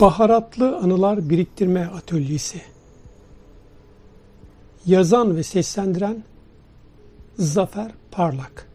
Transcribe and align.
Baharatlı 0.00 0.76
Anılar 0.76 1.30
Biriktirme 1.30 1.86
Atölyesi 1.86 2.62
Yazan 4.86 5.36
ve 5.36 5.42
seslendiren 5.42 6.24
Zafer 7.38 7.90
Parlak 8.10 8.68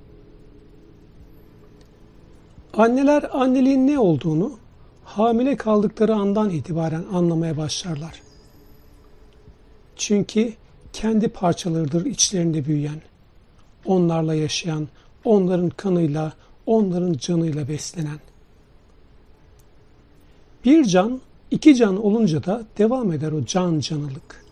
Anneler 2.74 3.30
anneliğin 3.32 3.88
ne 3.88 4.00
olduğunu 4.00 4.60
hamile 5.04 5.56
kaldıkları 5.56 6.16
andan 6.16 6.50
itibaren 6.50 7.04
anlamaya 7.14 7.58
başlarlar. 7.58 8.22
Çünkü 9.96 10.54
kendi 10.94 11.28
parçalarıdır 11.28 12.06
içlerinde 12.06 12.66
büyüyen, 12.66 13.02
onlarla 13.86 14.36
yaşayan, 14.36 14.88
onların 15.26 15.70
kanıyla, 15.70 16.34
onların 16.66 17.14
canıyla 17.14 17.68
beslenen. 17.68 18.20
Bir 20.66 20.86
can, 20.86 21.22
iki 21.52 21.76
can 21.76 22.06
olunca 22.06 22.44
da 22.44 22.64
devam 22.78 23.12
eder 23.12 23.32
o 23.32 23.46
can 23.46 23.80
canılık. 23.80 24.46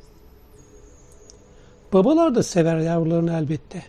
Babalar 1.93 2.35
da 2.35 2.43
sever 2.43 2.79
yavrularını 2.79 3.33
elbette. 3.33 3.83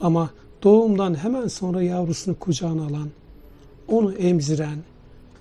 Ama 0.00 0.30
doğumdan 0.62 1.14
hemen 1.14 1.48
sonra 1.48 1.82
yavrusunu 1.82 2.38
kucağına 2.38 2.82
alan, 2.82 3.08
onu 3.88 4.12
emziren, 4.12 4.78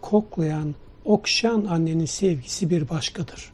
koklayan, 0.02 0.76
okşayan 1.06 1.66
annenin 1.66 2.06
sevgisi 2.06 2.70
bir 2.70 2.90
başkadır. 2.90 3.54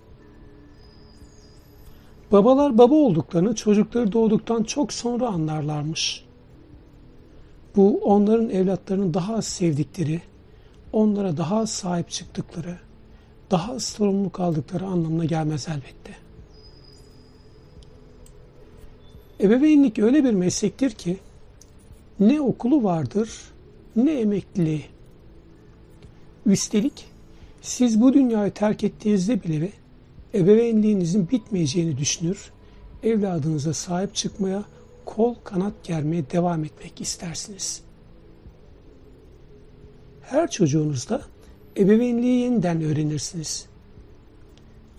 Babalar 2.31 2.77
baba 2.77 2.95
olduklarını 2.95 3.55
çocukları 3.55 4.11
doğduktan 4.11 4.63
çok 4.63 4.94
sonra 4.94 5.27
anlarlarmış. 5.27 6.25
Bu 7.75 8.00
onların 8.03 8.50
evlatlarını 8.50 9.13
daha 9.13 9.36
az 9.36 9.45
sevdikleri, 9.45 10.22
onlara 10.94 11.38
daha 11.38 11.68
sahip 11.68 12.09
çıktıkları, 12.09 12.77
daha 13.52 13.80
sorumluluk 13.80 14.40
aldıkları 14.40 14.86
anlamına 14.86 15.25
gelmez 15.25 15.67
elbette. 15.67 16.16
Ebeveynlik 19.39 20.00
öyle 20.00 20.23
bir 20.23 20.33
meslektir 20.33 20.92
ki 20.92 21.17
ne 22.20 22.42
okulu 22.42 22.83
vardır 22.83 23.30
ne 23.95 24.11
emekliliği. 24.11 24.86
Üstelik 26.45 27.05
siz 27.61 28.02
bu 28.02 28.14
dünyayı 28.14 28.52
terk 28.52 28.83
ettiğinizde 28.83 29.44
bile 29.44 29.72
ebeveynliğinizin 30.33 31.30
bitmeyeceğini 31.30 31.98
düşünür, 31.98 32.52
evladınıza 33.03 33.73
sahip 33.73 34.16
çıkmaya, 34.16 34.64
kol 35.05 35.36
kanat 35.44 35.73
germeye 35.83 36.30
devam 36.31 36.64
etmek 36.64 37.02
istersiniz.'' 37.02 37.91
Her 40.31 40.51
çocuğunuzda 40.51 41.21
ebeveynliği 41.77 42.39
yeniden 42.39 42.81
öğrenirsiniz. 42.81 43.65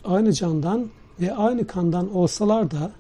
Aynı 0.05 0.33
candan 0.33 0.89
ve 1.21 1.35
aynı 1.35 1.67
kandan 1.67 2.15
olsalar 2.15 2.71
da 2.71 2.93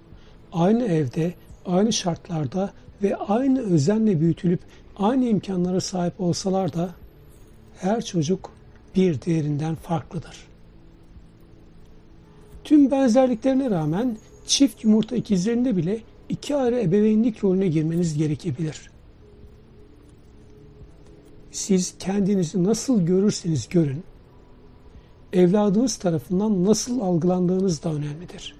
aynı 0.52 0.84
evde, 0.84 1.34
aynı 1.66 1.92
şartlarda 1.92 2.72
ve 3.02 3.16
aynı 3.16 3.60
özenle 3.60 4.20
büyütülüp 4.20 4.60
aynı 4.96 5.24
imkanlara 5.24 5.80
sahip 5.80 6.20
olsalar 6.20 6.72
da 6.72 6.90
her 7.78 8.04
çocuk 8.04 8.50
bir 8.96 9.22
diğerinden 9.22 9.74
farklıdır. 9.74 10.36
Tüm 12.64 12.90
benzerliklerine 12.90 13.70
rağmen 13.70 14.16
çift 14.46 14.84
yumurta 14.84 15.16
ikizlerinde 15.16 15.76
bile 15.76 16.00
iki 16.28 16.56
ayrı 16.56 16.80
ebeveynlik 16.80 17.44
rolüne 17.44 17.68
girmeniz 17.68 18.18
gerekebilir 18.18 18.91
siz 21.52 21.94
kendinizi 21.98 22.64
nasıl 22.64 23.02
görürseniz 23.02 23.68
görün, 23.68 24.04
evladınız 25.32 25.96
tarafından 25.96 26.64
nasıl 26.64 27.00
algılandığınız 27.00 27.82
da 27.82 27.88
önemlidir. 27.88 28.54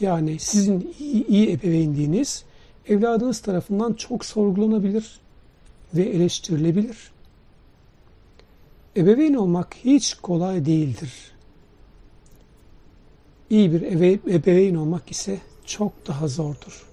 Yani 0.00 0.38
sizin 0.38 0.94
iyi, 0.98 1.26
iyi 1.26 1.52
ebeveynliğiniz 1.52 2.44
evladınız 2.88 3.40
tarafından 3.40 3.92
çok 3.92 4.24
sorgulanabilir 4.24 5.20
ve 5.94 6.02
eleştirilebilir. 6.02 7.10
Ebeveyn 8.96 9.34
olmak 9.34 9.76
hiç 9.84 10.14
kolay 10.14 10.64
değildir. 10.64 11.12
İyi 13.50 13.72
bir 13.72 13.82
ebe 13.82 14.12
ebeveyn 14.12 14.74
olmak 14.74 15.10
ise 15.10 15.38
çok 15.66 16.06
daha 16.06 16.28
zordur. 16.28 16.86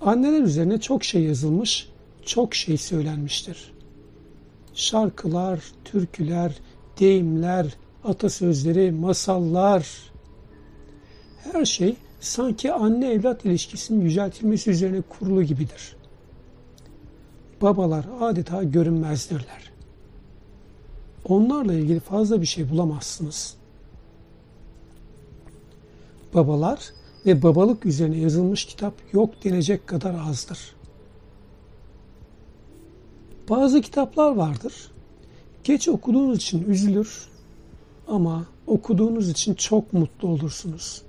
Anneler 0.00 0.42
üzerine 0.42 0.80
çok 0.80 1.04
şey 1.04 1.22
yazılmış 1.22 1.88
çok 2.26 2.54
şey 2.54 2.76
söylenmiştir. 2.76 3.72
Şarkılar, 4.74 5.60
türküler, 5.84 6.52
deyimler, 7.00 7.66
atasözleri, 8.04 8.92
masallar, 8.92 10.12
her 11.52 11.64
şey 11.64 11.96
sanki 12.20 12.72
anne 12.72 13.12
evlat 13.12 13.44
ilişkisinin 13.44 14.04
yüceltilmesi 14.04 14.70
üzerine 14.70 15.00
kurulu 15.00 15.42
gibidir. 15.42 15.96
Babalar 17.62 18.06
adeta 18.20 18.62
görünmezdirler. 18.62 19.72
Onlarla 21.28 21.74
ilgili 21.74 22.00
fazla 22.00 22.40
bir 22.40 22.46
şey 22.46 22.70
bulamazsınız. 22.70 23.56
Babalar 26.34 26.92
ve 27.26 27.42
babalık 27.42 27.86
üzerine 27.86 28.16
yazılmış 28.16 28.64
kitap 28.64 28.94
yok 29.12 29.44
denecek 29.44 29.86
kadar 29.86 30.14
azdır. 30.28 30.74
Bazı 33.50 33.80
kitaplar 33.80 34.36
vardır. 34.36 34.90
Geç 35.64 35.88
okuduğunuz 35.88 36.36
için 36.36 36.64
üzülür 36.70 37.28
ama 38.08 38.46
okuduğunuz 38.66 39.28
için 39.30 39.54
çok 39.54 39.92
mutlu 39.92 40.28
olursunuz. 40.28 41.02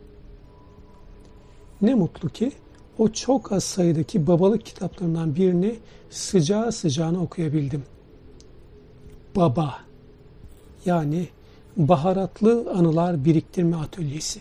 Ne 1.81 1.95
mutlu 1.95 2.29
ki 2.29 2.51
o 2.97 3.09
çok 3.09 3.51
az 3.51 3.63
sayıdaki 3.63 4.27
babalık 4.27 4.65
kitaplarından 4.65 5.35
birini 5.35 5.75
sıcağı 6.09 6.71
sıcağına 6.71 7.21
okuyabildim. 7.21 7.83
Baba 9.35 9.75
yani 10.85 11.27
baharatlı 11.77 12.71
anılar 12.71 13.25
biriktirme 13.25 13.75
atölyesi. 13.75 14.39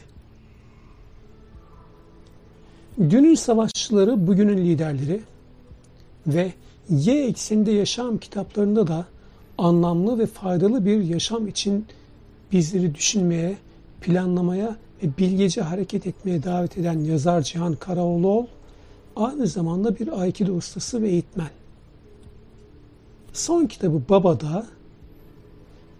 Dünün 2.98 3.34
savaşçıları 3.34 4.26
bugünün 4.26 4.56
liderleri 4.58 5.20
ve 6.26 6.52
Y 6.90 7.26
ekseninde 7.26 7.72
yaşam 7.72 8.18
kitaplarında 8.18 8.86
da 8.86 9.06
anlamlı 9.58 10.18
ve 10.18 10.26
faydalı 10.26 10.84
bir 10.84 11.02
yaşam 11.02 11.48
için 11.48 11.86
bizleri 12.52 12.94
düşünmeye, 12.94 13.56
planlamaya 14.00 14.76
ve 15.02 15.08
bilgece 15.18 15.60
hareket 15.60 16.06
etmeye 16.06 16.42
davet 16.42 16.78
eden 16.78 17.00
yazar 17.00 17.42
Cihan 17.42 17.74
Karaoğluoğlu 17.74 18.48
aynı 19.16 19.46
zamanda 19.46 19.98
bir 19.98 20.20
Aikido 20.20 20.52
ustası 20.52 21.02
ve 21.02 21.08
eğitmen. 21.08 21.50
Son 23.32 23.66
kitabı 23.66 24.02
Baba'da 24.08 24.66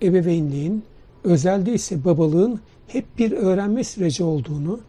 ebeveynliğin, 0.03 0.83
özelde 1.25 1.73
ise 1.73 2.05
babalığın 2.05 2.61
hep 2.89 3.19
bir 3.19 3.33
öğrenme 3.33 3.85
süreci 3.85 4.25
olduğunu, 4.25 4.81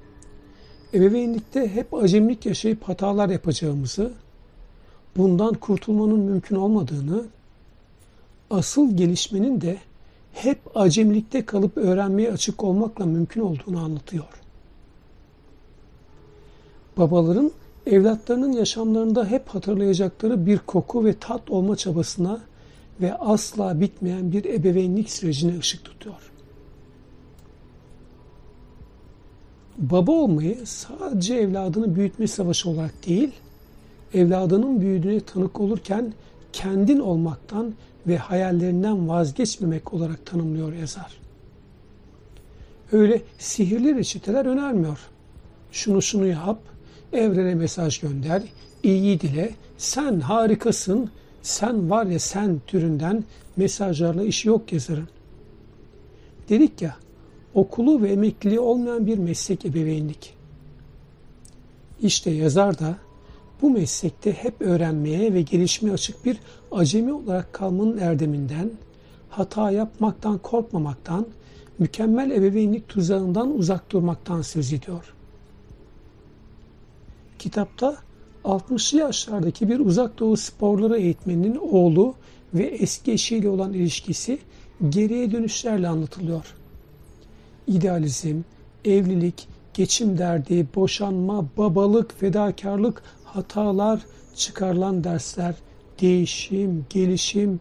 ebeveynlikte 0.93 1.75
hep 1.75 1.93
acemlik 1.93 2.45
yaşayıp 2.45 2.83
hatalar 2.83 3.29
yapacağımızı, 3.29 4.11
bundan 5.17 5.53
kurtulmanın 5.53 6.19
mümkün 6.19 6.55
olmadığını, 6.55 7.25
asıl 8.49 8.97
gelişmenin 8.97 9.61
de 9.61 9.77
hep 10.33 10.59
acemlikte 10.75 11.45
kalıp 11.45 11.77
öğrenmeye 11.77 12.31
açık 12.31 12.63
olmakla 12.63 13.05
mümkün 13.05 13.41
olduğunu 13.41 13.79
anlatıyor. 13.79 14.41
Babaların 16.97 17.51
evlatlarının 17.85 18.51
yaşamlarında 18.51 19.25
hep 19.25 19.47
hatırlayacakları 19.47 20.45
bir 20.45 20.59
koku 20.59 21.05
ve 21.05 21.13
tat 21.19 21.51
olma 21.51 21.75
çabasına 21.75 22.41
ve 23.01 23.17
asla 23.17 23.81
bitmeyen 23.81 24.31
bir 24.31 24.45
ebeveynlik 24.45 25.09
sürecine 25.09 25.59
ışık 25.59 25.85
tutuyor. 25.85 26.31
Baba 29.77 30.11
olmayı 30.11 30.57
sadece 30.65 31.35
evladını 31.35 31.95
büyütme 31.95 32.27
savaşı 32.27 32.69
olarak 32.69 33.07
değil, 33.07 33.31
evladının 34.15 34.81
büyüdüğüne 34.81 35.19
tanık 35.19 35.59
olurken 35.59 36.13
kendin 36.53 36.99
olmaktan 36.99 37.73
ve 38.07 38.17
hayallerinden 38.17 39.09
vazgeçmemek 39.09 39.93
olarak 39.93 40.25
tanımlıyor 40.25 40.73
yazar. 40.73 41.17
Öyle 42.91 43.21
sihirli 43.37 43.95
reçeteler 43.95 44.45
önermiyor. 44.45 44.99
Şunu 45.71 46.01
şunu 46.01 46.27
yap, 46.27 46.59
evrene 47.13 47.55
mesaj 47.55 47.99
gönder, 47.99 48.43
iyi 48.83 49.21
dile, 49.21 49.51
sen 49.77 50.19
harikasın, 50.19 51.09
sen 51.41 51.89
var 51.89 52.05
ya 52.05 52.19
sen 52.19 52.61
türünden 52.67 53.23
mesajlarla 53.57 54.23
işi 54.23 54.47
yok 54.47 54.73
yazarın. 54.73 55.07
Dedik 56.49 56.81
ya, 56.81 56.95
okulu 57.53 58.01
ve 58.01 58.11
emekliliği 58.11 58.59
olmayan 58.59 59.07
bir 59.07 59.17
meslek 59.17 59.65
ebeveynlik. 59.65 60.33
İşte 62.01 62.31
yazar 62.31 62.79
da 62.79 62.97
bu 63.61 63.69
meslekte 63.69 64.33
hep 64.33 64.61
öğrenmeye 64.61 65.33
ve 65.33 65.41
gelişmeye 65.41 65.93
açık 65.93 66.25
bir 66.25 66.39
acemi 66.71 67.13
olarak 67.13 67.53
kalmanın 67.53 67.97
erdeminden, 67.97 68.71
hata 69.29 69.71
yapmaktan 69.71 70.37
korkmamaktan, 70.37 71.27
mükemmel 71.79 72.31
ebeveynlik 72.31 72.89
tuzağından 72.89 73.57
uzak 73.57 73.91
durmaktan 73.91 74.41
söz 74.41 74.73
ediyor. 74.73 75.13
Kitapta 77.39 77.97
60'lı 78.45 78.99
yaşlardaki 78.99 79.69
bir 79.69 79.79
uzak 79.79 80.19
doğu 80.19 80.37
sporları 80.37 80.97
eğitmeninin 80.97 81.55
oğlu 81.55 82.15
ve 82.53 82.63
eski 82.63 83.11
eşiyle 83.11 83.49
olan 83.49 83.73
ilişkisi 83.73 84.39
geriye 84.89 85.31
dönüşlerle 85.31 85.87
anlatılıyor. 85.87 86.55
İdealizm, 87.67 88.41
evlilik, 88.85 89.47
geçim 89.73 90.17
derdi, 90.17 90.67
boşanma, 90.75 91.45
babalık, 91.57 92.19
fedakarlık, 92.19 93.03
hatalar, 93.35 93.99
çıkarılan 94.35 95.03
dersler, 95.03 95.55
değişim, 96.01 96.85
gelişim, 96.89 97.59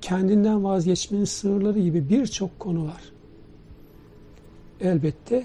kendinden 0.00 0.64
vazgeçmenin 0.64 1.24
sınırları 1.24 1.80
gibi 1.80 2.08
birçok 2.08 2.60
konu 2.60 2.86
var. 2.86 3.02
Elbette 4.80 5.44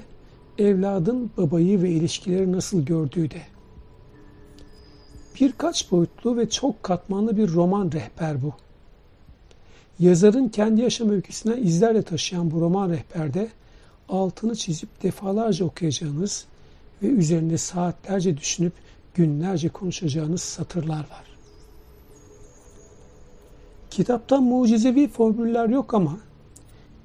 evladın 0.58 1.32
babayı 1.38 1.82
ve 1.82 1.90
ilişkileri 1.90 2.52
nasıl 2.52 2.86
gördüğü 2.86 3.32
de. 3.32 3.42
Birkaç 5.42 5.92
boyutlu 5.92 6.38
ve 6.38 6.50
çok 6.50 6.84
katmanlı 6.84 7.38
bir 7.38 7.54
roman 7.54 7.92
rehber 7.92 8.42
bu. 8.42 8.54
Yazarın 10.00 10.50
kendi 10.50 10.82
yaşam 10.82 11.10
öyküsüne 11.10 11.62
izlerle 11.62 12.02
taşıyan 12.02 12.52
bu 12.52 12.62
roman 12.62 12.90
rehberde 12.90 13.50
altını 14.10 14.56
çizip 14.56 15.04
defalarca 15.04 15.66
okuyacağınız 15.66 16.46
ve 17.04 17.08
üzerinde 17.08 17.58
saatlerce 17.58 18.38
düşünüp 18.38 18.74
günlerce 19.20 19.70
konuşacağınız 19.70 20.42
satırlar 20.42 21.00
var. 21.00 21.26
Kitapta 23.90 24.42
mucizevi 24.42 25.08
formüller 25.08 25.70
yok 25.70 25.94
ama 25.94 26.18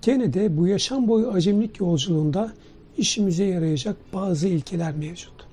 gene 0.02 0.32
de 0.32 0.56
bu 0.56 0.66
yaşam 0.66 1.08
boyu 1.08 1.28
acemlik 1.28 1.80
yolculuğunda 1.80 2.52
işimize 2.98 3.44
yarayacak 3.44 3.96
bazı 4.12 4.48
ilkeler 4.48 4.96
mevcut. 4.96 5.46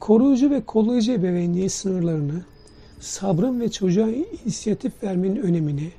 Koruyucu 0.00 0.50
ve 0.50 0.64
kollayıcı 0.64 1.12
ebeveynliğin 1.12 1.68
sınırlarını, 1.68 2.42
sabrın 3.00 3.60
ve 3.60 3.70
çocuğa 3.70 4.08
inisiyatif 4.08 5.02
vermenin 5.02 5.36
önemini, 5.36 5.90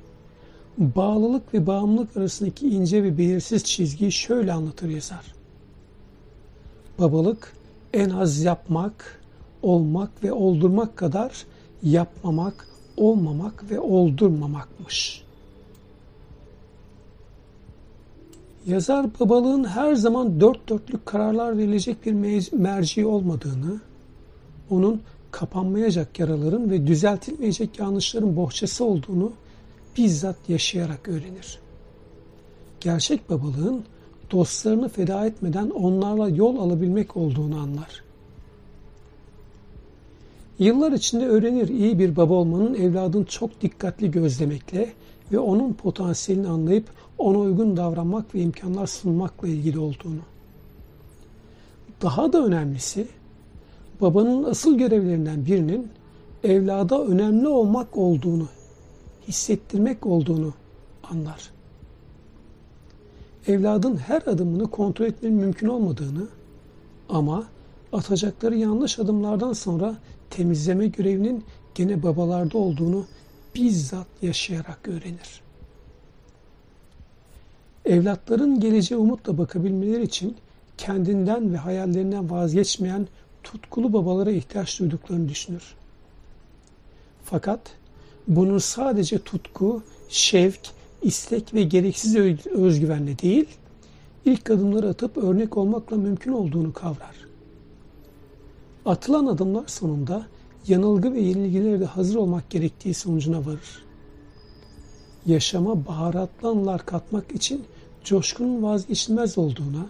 bağlılık 0.78 1.54
ve 1.54 1.66
bağımlılık 1.66 2.16
arasındaki 2.16 2.68
ince 2.68 3.02
ve 3.02 3.18
belirsiz 3.18 3.64
çizgiyi 3.64 4.12
şöyle 4.12 4.52
anlatır 4.52 4.88
yazar. 4.88 5.34
Babalık 6.98 7.61
en 7.92 8.10
az 8.10 8.42
yapmak, 8.42 9.22
olmak 9.62 10.24
ve 10.24 10.32
oldurmak 10.32 10.96
kadar 10.96 11.46
yapmamak, 11.82 12.68
olmamak 12.96 13.70
ve 13.70 13.80
oldurmamakmış. 13.80 15.22
Yazar 18.66 19.06
babalığın 19.20 19.64
her 19.64 19.94
zaman 19.94 20.40
dört 20.40 20.68
dörtlük 20.68 21.06
kararlar 21.06 21.58
verilecek 21.58 22.06
bir 22.06 22.12
merci 22.52 23.06
olmadığını, 23.06 23.80
onun 24.70 25.02
kapanmayacak 25.30 26.18
yaraların 26.18 26.70
ve 26.70 26.86
düzeltilmeyecek 26.86 27.78
yanlışların 27.78 28.36
bohçası 28.36 28.84
olduğunu 28.84 29.32
bizzat 29.96 30.36
yaşayarak 30.48 31.08
öğrenir. 31.08 31.58
Gerçek 32.80 33.30
babalığın 33.30 33.84
dostlarını 34.32 34.88
feda 34.88 35.26
etmeden 35.26 35.70
onlarla 35.70 36.28
yol 36.28 36.56
alabilmek 36.56 37.16
olduğunu 37.16 37.58
anlar. 37.58 38.02
Yıllar 40.58 40.92
içinde 40.92 41.26
öğrenir 41.26 41.68
iyi 41.68 41.98
bir 41.98 42.16
baba 42.16 42.34
olmanın 42.34 42.74
evladın 42.74 43.24
çok 43.24 43.60
dikkatli 43.60 44.10
gözlemekle 44.10 44.92
ve 45.32 45.38
onun 45.38 45.72
potansiyelini 45.72 46.48
anlayıp 46.48 46.90
ona 47.18 47.38
uygun 47.38 47.76
davranmak 47.76 48.34
ve 48.34 48.40
imkanlar 48.40 48.86
sunmakla 48.86 49.48
ilgili 49.48 49.78
olduğunu. 49.78 50.20
Daha 52.02 52.32
da 52.32 52.44
önemlisi 52.44 53.08
babanın 54.00 54.44
asıl 54.44 54.78
görevlerinden 54.78 55.46
birinin 55.46 55.88
evlada 56.44 57.04
önemli 57.04 57.48
olmak 57.48 57.96
olduğunu, 57.96 58.48
hissettirmek 59.28 60.06
olduğunu 60.06 60.52
anlar. 61.10 61.51
Evladın 63.46 63.96
her 63.96 64.22
adımını 64.22 64.70
kontrol 64.70 65.06
etmenin 65.06 65.36
mümkün 65.36 65.66
olmadığını 65.68 66.26
ama 67.08 67.44
atacakları 67.92 68.56
yanlış 68.56 68.98
adımlardan 68.98 69.52
sonra 69.52 69.96
temizleme 70.30 70.86
görevinin 70.86 71.44
gene 71.74 72.02
babalarda 72.02 72.58
olduğunu 72.58 73.06
bizzat 73.54 74.06
yaşayarak 74.22 74.88
öğrenir. 74.88 75.42
Evlatların 77.84 78.60
geleceğe 78.60 78.96
umutla 78.96 79.38
bakabilmeleri 79.38 80.02
için 80.02 80.36
kendinden 80.78 81.52
ve 81.52 81.56
hayallerinden 81.56 82.30
vazgeçmeyen 82.30 83.08
tutkulu 83.42 83.92
babalara 83.92 84.30
ihtiyaç 84.30 84.80
duyduklarını 84.80 85.28
düşünür. 85.28 85.74
Fakat 87.24 87.60
bunun 88.28 88.58
sadece 88.58 89.18
tutku, 89.18 89.82
şevk, 90.08 90.60
istek 91.02 91.54
ve 91.54 91.62
gereksiz 91.62 92.16
özgüvenle 92.46 93.18
değil, 93.18 93.48
ilk 94.24 94.50
adımları 94.50 94.88
atıp 94.88 95.16
örnek 95.16 95.56
olmakla 95.56 95.96
mümkün 95.96 96.32
olduğunu 96.32 96.72
kavrar. 96.72 97.16
Atılan 98.86 99.26
adımlar 99.26 99.66
sonunda 99.66 100.26
yanılgı 100.66 101.12
ve 101.12 101.20
yenilgilere 101.20 101.80
de 101.80 101.84
hazır 101.84 102.14
olmak 102.14 102.50
gerektiği 102.50 102.94
sonucuna 102.94 103.46
varır. 103.46 103.84
Yaşama 105.26 105.86
baharatlı 105.86 106.48
anılar 106.48 106.86
katmak 106.86 107.32
için 107.32 107.64
coşkunun 108.04 108.62
vazgeçilmez 108.62 109.38
olduğuna, 109.38 109.86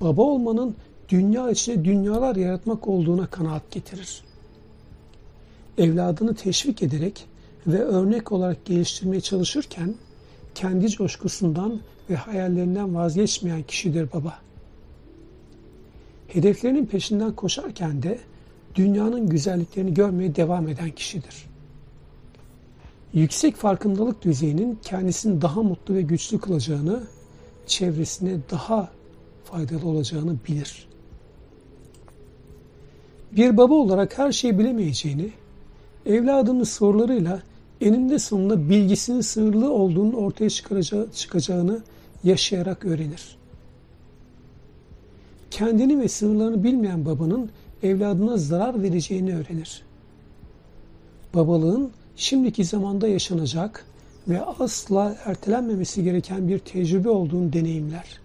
baba 0.00 0.22
olmanın 0.22 0.76
dünya 1.08 1.50
içine 1.50 1.84
dünyalar 1.84 2.36
yaratmak 2.36 2.88
olduğuna 2.88 3.26
kanaat 3.26 3.70
getirir. 3.70 4.22
Evladını 5.78 6.34
teşvik 6.34 6.82
ederek 6.82 7.24
ve 7.66 7.78
örnek 7.78 8.32
olarak 8.32 8.64
geliştirmeye 8.64 9.20
çalışırken 9.20 9.94
kendi 10.54 10.88
coşkusundan 10.88 11.80
ve 12.10 12.16
hayallerinden 12.16 12.94
vazgeçmeyen 12.94 13.62
kişidir 13.62 14.08
baba. 14.12 14.38
Hedeflerinin 16.28 16.86
peşinden 16.86 17.32
koşarken 17.32 18.02
de 18.02 18.18
dünyanın 18.74 19.28
güzelliklerini 19.28 19.94
görmeye 19.94 20.36
devam 20.36 20.68
eden 20.68 20.90
kişidir. 20.90 21.46
Yüksek 23.12 23.56
farkındalık 23.56 24.22
düzeyinin 24.24 24.78
kendisini 24.82 25.42
daha 25.42 25.62
mutlu 25.62 25.94
ve 25.94 26.02
güçlü 26.02 26.40
kılacağını, 26.40 27.02
çevresine 27.66 28.36
daha 28.50 28.92
faydalı 29.44 29.88
olacağını 29.88 30.36
bilir. 30.48 30.88
Bir 33.32 33.56
baba 33.56 33.74
olarak 33.74 34.18
her 34.18 34.32
şeyi 34.32 34.58
bilemeyeceğini, 34.58 35.32
evladının 36.06 36.64
sorularıyla 36.64 37.42
eninde 37.82 38.18
sonunda 38.18 38.68
bilgisinin 38.68 39.20
sınırlı 39.20 39.72
olduğunu 39.72 40.16
ortaya 40.16 40.50
çıkacağını 41.14 41.82
yaşayarak 42.24 42.84
öğrenir. 42.84 43.36
Kendini 45.50 46.00
ve 46.00 46.08
sınırlarını 46.08 46.64
bilmeyen 46.64 47.04
babanın 47.04 47.50
evladına 47.82 48.36
zarar 48.36 48.82
vereceğini 48.82 49.36
öğrenir. 49.36 49.82
Babalığın 51.34 51.90
şimdiki 52.16 52.64
zamanda 52.64 53.08
yaşanacak 53.08 53.86
ve 54.28 54.42
asla 54.42 55.16
ertelenmemesi 55.24 56.04
gereken 56.04 56.48
bir 56.48 56.58
tecrübe 56.58 57.08
olduğunu 57.08 57.52
deneyimler. 57.52 58.20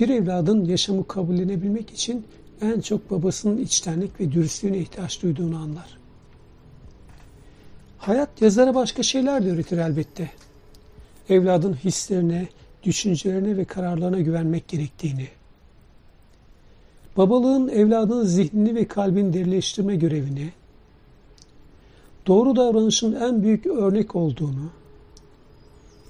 Bir 0.00 0.08
evladın 0.08 0.64
yaşamı 0.64 1.06
kabullenebilmek 1.06 1.90
için 1.90 2.24
en 2.60 2.80
çok 2.80 3.10
babasının 3.10 3.58
içtenlik 3.58 4.20
ve 4.20 4.32
dürüstlüğüne 4.32 4.78
ihtiyaç 4.78 5.22
duyduğunu 5.22 5.56
anlar. 5.56 5.97
Hayat 8.08 8.42
yazara 8.42 8.74
başka 8.74 9.02
şeyler 9.02 9.44
de 9.44 9.50
öğretir 9.50 9.78
elbette. 9.78 10.30
Evladın 11.28 11.72
hislerine, 11.72 12.48
düşüncelerine 12.82 13.56
ve 13.56 13.64
kararlarına 13.64 14.20
güvenmek 14.20 14.68
gerektiğini. 14.68 15.28
Babalığın 17.16 17.68
evladın 17.68 18.24
zihnini 18.24 18.74
ve 18.74 18.88
kalbini 18.88 19.32
derileştirme 19.32 19.96
görevini, 19.96 20.52
doğru 22.26 22.56
davranışın 22.56 23.14
en 23.14 23.42
büyük 23.42 23.66
örnek 23.66 24.16
olduğunu, 24.16 24.70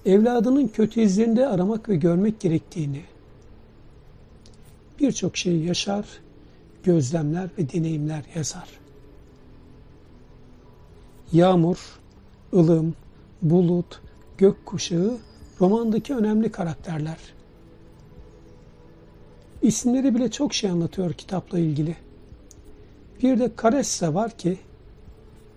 evladının 0.06 0.68
kötü 0.68 1.00
izlerinde 1.00 1.46
aramak 1.46 1.88
ve 1.88 1.96
görmek 1.96 2.40
gerektiğini, 2.40 3.02
birçok 5.00 5.36
şey 5.36 5.56
yaşar, 5.56 6.06
gözlemler 6.82 7.48
ve 7.58 7.72
deneyimler 7.72 8.22
yazar. 8.34 8.68
Yağmur, 11.32 11.98
ılım, 12.52 12.94
bulut, 13.42 14.00
gök 14.38 14.66
kuşağı 14.66 15.18
romandaki 15.60 16.14
önemli 16.14 16.52
karakterler. 16.52 17.18
İsimleri 19.62 20.14
bile 20.14 20.30
çok 20.30 20.54
şey 20.54 20.70
anlatıyor 20.70 21.12
kitapla 21.12 21.58
ilgili. 21.58 21.96
Bir 23.22 23.38
de 23.38 23.56
karessa 23.56 24.14
var 24.14 24.30
ki 24.38 24.58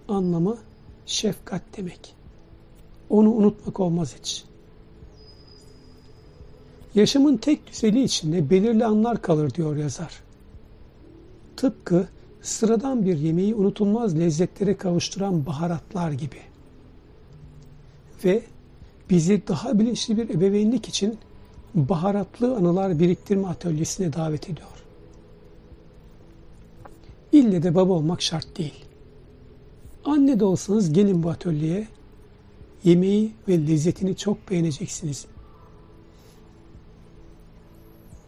anlamı 0.08 0.58
şefkat 1.06 1.62
demek. 1.78 2.16
Onu 3.10 3.32
unutmak 3.32 3.80
olmaz 3.80 4.16
hiç. 4.20 4.44
Yaşamın 6.96 7.38
tek 7.38 7.68
düzeli 7.68 8.04
içinde 8.04 8.50
belirli 8.50 8.86
anlar 8.86 9.22
kalır 9.22 9.54
diyor 9.54 9.76
yazar. 9.78 10.24
Tıpkı 11.58 12.08
sıradan 12.42 13.06
bir 13.06 13.18
yemeği 13.18 13.56
unutulmaz 13.56 14.20
lezzetlere 14.20 14.78
kavuşturan 14.78 15.46
baharatlar 15.46 16.12
gibi. 16.12 16.40
Ve 18.26 18.44
bizi 19.10 19.48
daha 19.48 19.80
bilinçli 19.80 20.18
bir 20.18 20.30
ebeveynlik 20.30 20.88
için 20.88 21.18
baharatlı 21.76 22.56
anılar 22.56 23.00
biriktirme 23.00 23.48
atölyesine 23.48 24.14
davet 24.14 24.50
ediyor. 24.50 24.68
İlle 27.32 27.64
de 27.64 27.76
baba 27.76 27.94
olmak 27.94 28.22
şart 28.22 28.58
değil. 28.58 28.86
Anne 30.06 30.40
de 30.40 30.46
olsanız 30.46 30.94
gelin 30.94 31.24
bu 31.24 31.30
atölyeye. 31.30 31.88
Yemeği 32.84 33.32
ve 33.48 33.68
lezzetini 33.68 34.16
çok 34.16 34.52
beğeneceksiniz. 34.52 35.26